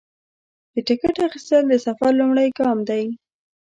د 0.73 0.75
ټکټ 0.87 1.15
اخیستل 1.27 1.63
د 1.69 1.73
سفر 1.85 2.11
لومړی 2.19 2.47
ګام 2.59 2.77
دی. 2.89 3.03